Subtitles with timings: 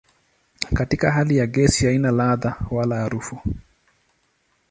[0.73, 3.37] Katika hali ya gesi haina ladha wala harufu.